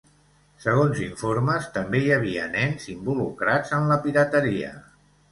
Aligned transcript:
Segons 0.61 1.01
informes, 1.07 1.67
també 1.75 1.99
hi 2.05 2.07
havia 2.15 2.47
nens 2.55 2.87
involucrats 2.93 3.75
en 3.81 3.85
la 3.91 3.99
pirateria. 4.07 4.73